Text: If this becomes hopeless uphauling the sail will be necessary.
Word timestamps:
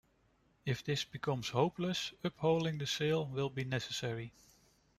If 0.65 0.83
this 0.83 1.03
becomes 1.05 1.49
hopeless 1.49 2.11
uphauling 2.23 2.79
the 2.79 2.87
sail 2.87 3.27
will 3.27 3.51
be 3.51 3.63
necessary. 3.65 4.33